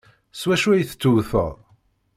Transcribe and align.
S 0.39 0.41
wacu 0.47 0.69
ay 0.73 0.83
tettewteḍ? 0.89 1.55